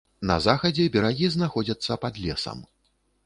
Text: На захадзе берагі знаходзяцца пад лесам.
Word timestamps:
На 0.29 0.35
захадзе 0.45 0.85
берагі 0.95 1.29
знаходзяцца 1.35 1.99
пад 2.05 2.17
лесам. 2.25 2.65